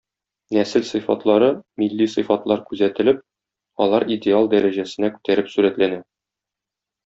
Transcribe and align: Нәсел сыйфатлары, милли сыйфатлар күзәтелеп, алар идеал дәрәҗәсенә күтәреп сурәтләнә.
Нәсел 0.55 0.85
сыйфатлары, 0.91 1.49
милли 1.83 2.07
сыйфатлар 2.15 2.63
күзәтелеп, 2.71 3.21
алар 3.87 4.07
идеал 4.19 4.53
дәрәҗәсенә 4.57 5.15
күтәреп 5.19 5.57
сурәтләнә. 5.57 6.05